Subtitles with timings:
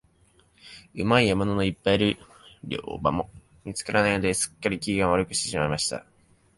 [0.95, 2.17] うまい獲物のいっぱいいる
[2.63, 3.29] 猟場も
[3.63, 6.07] 見つからないので、すっかり、機嫌を悪くしていました。